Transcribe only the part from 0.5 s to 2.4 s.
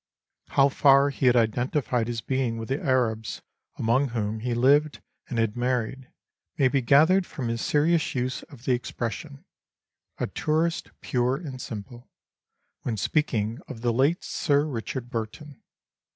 far he had indentified his